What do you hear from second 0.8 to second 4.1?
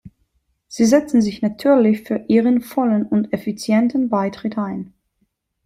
setzen sich natürlich für ihren vollen und effizienten